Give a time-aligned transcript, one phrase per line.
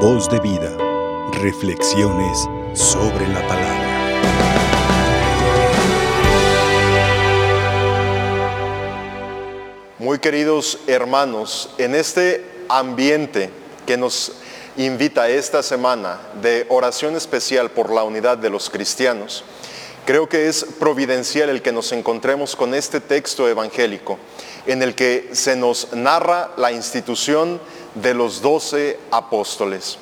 [0.00, 0.76] Voz de vida.
[1.32, 3.86] Reflexiones sobre la palabra.
[9.98, 13.48] Muy queridos hermanos, en este ambiente
[13.86, 14.32] que nos
[14.76, 19.44] invita esta semana de oración especial por la unidad de los cristianos,
[20.06, 24.18] creo que es providencial el que nos encontremos con este texto evangélico
[24.64, 27.60] en el que se nos narra la institución
[27.94, 29.98] de los doce apóstoles.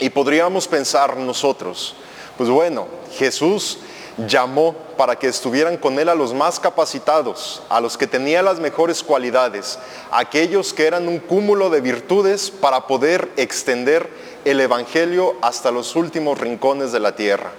[0.00, 1.94] Y podríamos pensar nosotros,
[2.36, 3.78] pues bueno, Jesús
[4.26, 8.58] llamó para que estuvieran con él a los más capacitados, a los que tenían las
[8.58, 9.78] mejores cualidades,
[10.10, 14.08] aquellos que eran un cúmulo de virtudes para poder extender
[14.44, 17.52] el Evangelio hasta los últimos rincones de la tierra.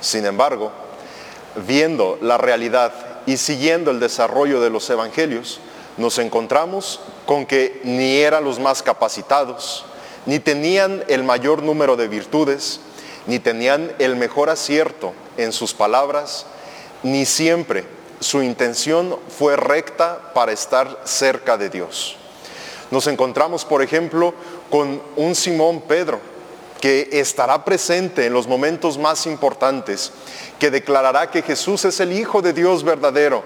[0.00, 0.70] Sin embargo,
[1.66, 2.92] viendo la realidad
[3.26, 5.60] y siguiendo el desarrollo de los Evangelios,
[5.96, 9.84] nos encontramos con que ni eran los más capacitados,
[10.26, 12.80] ni tenían el mayor número de virtudes,
[13.26, 16.46] ni tenían el mejor acierto en sus palabras,
[17.02, 17.84] ni siempre
[18.20, 22.16] su intención fue recta para estar cerca de Dios.
[22.90, 24.34] Nos encontramos, por ejemplo,
[24.70, 26.20] con un Simón Pedro,
[26.84, 30.12] que estará presente en los momentos más importantes,
[30.58, 33.42] que declarará que Jesús es el Hijo de Dios verdadero,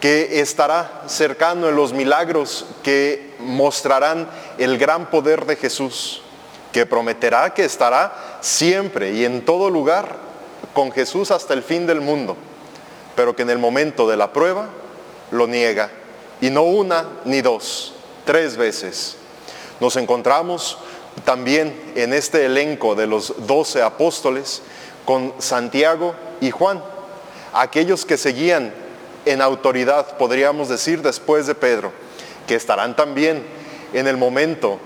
[0.00, 6.22] que estará cercano en los milagros que mostrarán el gran poder de Jesús,
[6.72, 10.16] que prometerá que estará siempre y en todo lugar
[10.74, 12.36] con Jesús hasta el fin del mundo,
[13.14, 14.68] pero que en el momento de la prueba
[15.30, 15.92] lo niega,
[16.40, 17.94] y no una ni dos,
[18.24, 19.14] tres veces.
[19.78, 20.76] Nos encontramos
[21.24, 24.62] también en este elenco de los doce apóstoles
[25.04, 26.82] con Santiago y Juan,
[27.52, 28.72] aquellos que seguían
[29.26, 31.92] en autoridad, podríamos decir, después de Pedro,
[32.46, 33.44] que estarán también
[33.92, 34.78] en el momento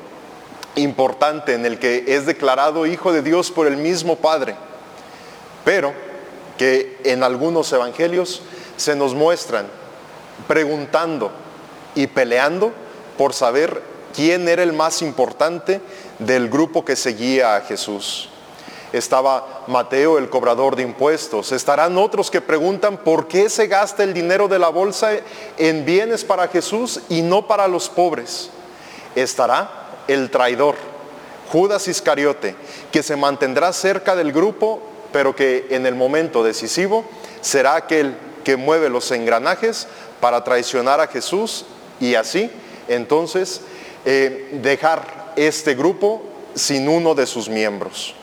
[0.76, 4.56] importante en el que es declarado Hijo de Dios por el mismo Padre,
[5.64, 5.92] pero
[6.58, 8.42] que en algunos evangelios
[8.76, 9.66] se nos muestran
[10.48, 11.30] preguntando
[11.94, 12.72] y peleando
[13.16, 13.82] por saber
[14.14, 15.80] quién era el más importante
[16.18, 18.28] del grupo que seguía a Jesús
[18.98, 21.50] estaba Mateo, el cobrador de impuestos.
[21.50, 25.10] Estarán otros que preguntan por qué se gasta el dinero de la bolsa
[25.58, 28.50] en bienes para Jesús y no para los pobres.
[29.16, 30.76] Estará el traidor,
[31.50, 32.54] Judas Iscariote,
[32.92, 34.80] que se mantendrá cerca del grupo,
[35.12, 37.04] pero que en el momento decisivo
[37.40, 39.88] será aquel que mueve los engranajes
[40.20, 41.64] para traicionar a Jesús
[41.98, 42.48] y así
[42.86, 43.62] entonces
[44.04, 46.22] eh, dejar este grupo
[46.54, 48.14] sin uno de sus miembros.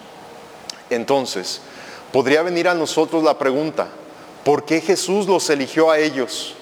[0.89, 1.61] Entonces,
[2.11, 3.89] podría venir a nosotros la pregunta,
[4.43, 6.55] ¿por qué Jesús los eligió a ellos?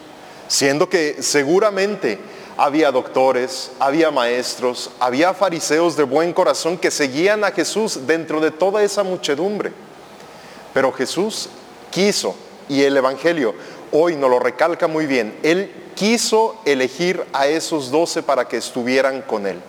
[0.48, 2.18] Siendo que seguramente
[2.58, 8.52] había doctores, había maestros, había fariseos de buen corazón que seguían a Jesús dentro de
[8.52, 9.72] toda esa muchedumbre.
[10.74, 11.50] Pero Jesús
[11.92, 12.36] quiso,
[12.70, 13.56] y el Evangelio
[13.92, 19.22] hoy nos lo recalca muy bien, Él quiso elegir a esos doce para que estuvieran
[19.22, 19.62] con Él.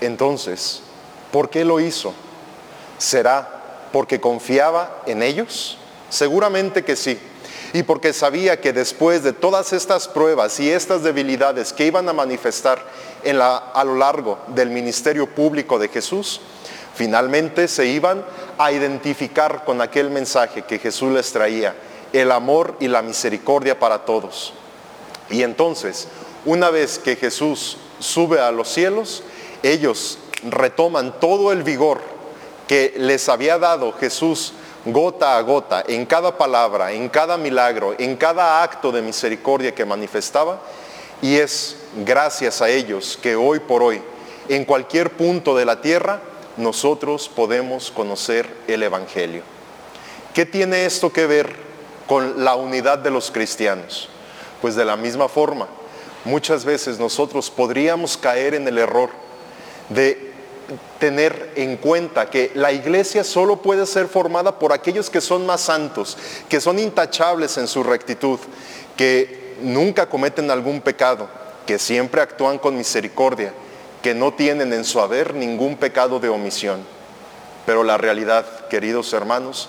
[0.00, 0.82] Entonces,
[1.30, 2.12] ¿por qué lo hizo?
[2.98, 5.78] ¿Será porque confiaba en ellos?
[6.08, 7.18] Seguramente que sí.
[7.72, 12.12] Y porque sabía que después de todas estas pruebas y estas debilidades que iban a
[12.12, 12.84] manifestar
[13.24, 16.40] a lo largo del ministerio público de Jesús,
[16.94, 18.24] finalmente se iban
[18.58, 21.74] a identificar con aquel mensaje que Jesús les traía,
[22.12, 24.52] el amor y la misericordia para todos.
[25.30, 26.08] Y entonces,
[26.44, 29.22] una vez que Jesús sube a los cielos,
[29.62, 32.00] ellos retoman todo el vigor
[32.66, 38.16] que les había dado Jesús gota a gota, en cada palabra, en cada milagro, en
[38.16, 40.60] cada acto de misericordia que manifestaba.
[41.20, 44.02] Y es gracias a ellos que hoy por hoy,
[44.48, 46.20] en cualquier punto de la tierra,
[46.56, 49.42] nosotros podemos conocer el Evangelio.
[50.34, 51.71] ¿Qué tiene esto que ver
[52.06, 54.08] con la unidad de los cristianos?
[54.60, 55.68] Pues de la misma forma,
[56.24, 59.10] muchas veces nosotros podríamos caer en el error
[59.88, 60.32] de
[60.98, 65.62] tener en cuenta que la iglesia solo puede ser formada por aquellos que son más
[65.62, 66.16] santos,
[66.48, 68.38] que son intachables en su rectitud,
[68.96, 71.28] que nunca cometen algún pecado,
[71.66, 73.52] que siempre actúan con misericordia,
[74.02, 76.84] que no tienen en su haber ningún pecado de omisión.
[77.66, 79.68] Pero la realidad, queridos hermanos,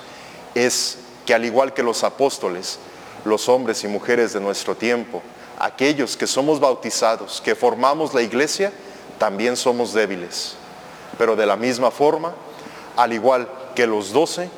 [0.56, 2.80] es que al igual que los apóstoles,
[3.26, 5.22] los hombres y mujeres de nuestro tiempo,
[5.60, 8.72] aquellos que somos bautizados, que formamos la iglesia,
[9.18, 10.58] también somos débiles
[11.18, 12.34] pero de la misma forma,
[12.96, 14.50] al igual que los doce,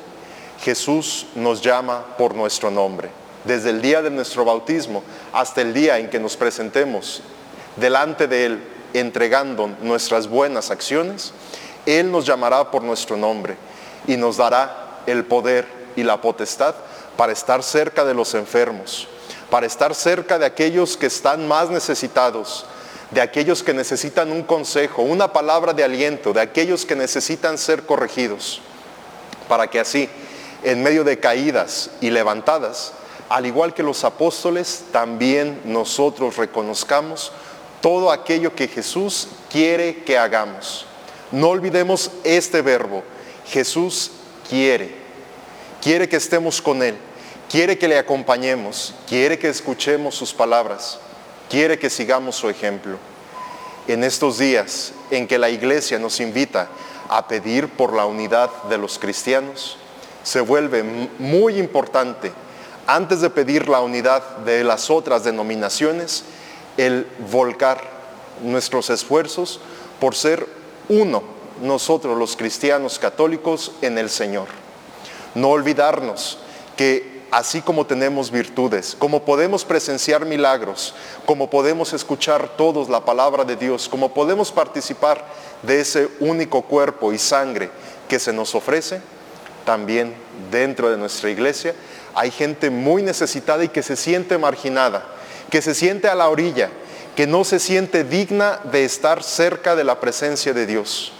[0.60, 3.10] Jesús nos llama por nuestro nombre.
[3.44, 5.02] Desde el día de nuestro bautismo
[5.32, 7.22] hasta el día en que nos presentemos
[7.76, 11.32] delante de Él entregando nuestras buenas acciones,
[11.84, 13.56] Él nos llamará por nuestro nombre
[14.06, 15.66] y nos dará el poder
[15.96, 16.74] y la potestad
[17.16, 19.08] para estar cerca de los enfermos,
[19.50, 22.66] para estar cerca de aquellos que están más necesitados,
[23.10, 27.84] de aquellos que necesitan un consejo, una palabra de aliento, de aquellos que necesitan ser
[27.84, 28.60] corregidos,
[29.48, 30.08] para que así,
[30.62, 32.92] en medio de caídas y levantadas,
[33.28, 37.32] al igual que los apóstoles, también nosotros reconozcamos
[37.80, 40.86] todo aquello que Jesús quiere que hagamos.
[41.32, 43.02] No olvidemos este verbo.
[43.48, 44.10] Jesús
[44.48, 45.05] quiere.
[45.86, 46.96] Quiere que estemos con Él.
[47.48, 48.92] Quiere que le acompañemos.
[49.06, 50.98] Quiere que escuchemos sus palabras.
[51.48, 52.98] Quiere que sigamos su ejemplo.
[53.86, 56.66] En estos días en que la iglesia nos invita
[57.08, 59.76] a pedir por la unidad de los cristianos,
[60.24, 60.82] se vuelve
[61.20, 62.32] muy importante,
[62.88, 66.24] antes de pedir la unidad de las otras denominaciones,
[66.78, 67.80] el volcar
[68.42, 69.60] nuestros esfuerzos
[70.00, 70.48] por ser
[70.88, 71.22] uno,
[71.62, 74.65] nosotros los cristianos católicos, en el Señor.
[75.36, 76.38] No olvidarnos
[76.76, 80.94] que así como tenemos virtudes, como podemos presenciar milagros,
[81.26, 85.24] como podemos escuchar todos la palabra de Dios, como podemos participar
[85.62, 87.70] de ese único cuerpo y sangre
[88.08, 89.00] que se nos ofrece,
[89.66, 90.14] también
[90.50, 91.74] dentro de nuestra iglesia
[92.14, 95.04] hay gente muy necesitada y que se siente marginada,
[95.50, 96.70] que se siente a la orilla,
[97.14, 101.12] que no se siente digna de estar cerca de la presencia de Dios.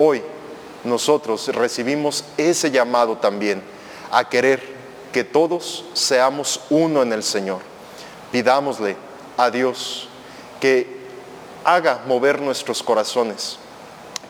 [0.00, 0.22] Hoy
[0.86, 3.62] nosotros recibimos ese llamado también
[4.10, 4.62] a querer
[5.12, 7.60] que todos seamos uno en el Señor.
[8.32, 8.96] Pidámosle
[9.36, 10.08] a Dios
[10.60, 10.96] que
[11.64, 13.58] haga mover nuestros corazones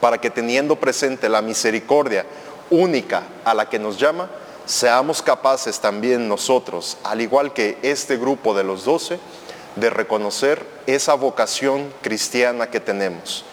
[0.00, 2.26] para que teniendo presente la misericordia
[2.70, 4.30] única a la que nos llama,
[4.64, 9.18] seamos capaces también nosotros, al igual que este grupo de los doce,
[9.76, 13.44] de reconocer esa vocación cristiana que tenemos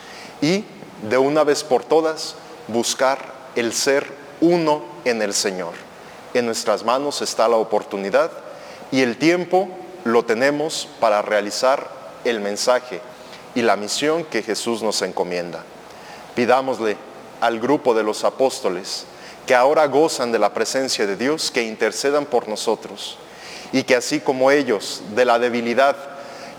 [0.41, 0.63] y
[1.09, 2.35] de una vez por todas
[2.67, 3.19] buscar
[3.55, 4.07] el ser
[4.41, 5.73] uno en el Señor.
[6.33, 8.31] En nuestras manos está la oportunidad
[8.91, 9.69] y el tiempo
[10.03, 11.87] lo tenemos para realizar
[12.25, 13.01] el mensaje
[13.55, 15.63] y la misión que Jesús nos encomienda.
[16.35, 16.97] Pidámosle
[17.41, 19.05] al grupo de los apóstoles
[19.45, 23.17] que ahora gozan de la presencia de Dios, que intercedan por nosotros
[23.71, 25.95] y que así como ellos de la debilidad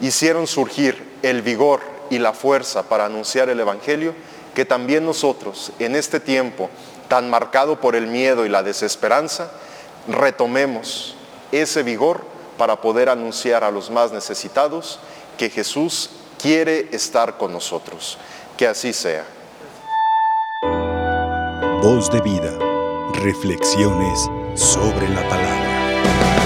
[0.01, 1.81] hicieron surgir el vigor
[2.11, 4.15] y la fuerza para anunciar el Evangelio,
[4.55, 6.71] que también nosotros en este tiempo
[7.09, 9.51] tan marcado por el miedo y la desesperanza,
[10.09, 11.17] retomemos
[11.53, 12.25] ese vigor
[12.57, 14.99] para poder anunciar a los más necesitados
[15.37, 16.11] que Jesús
[16.41, 18.19] quiere estar con nosotros.
[18.57, 19.25] Que así sea.
[21.83, 22.57] Voz de vida.
[23.15, 24.19] Reflexiones
[24.55, 26.44] sobre la palabra.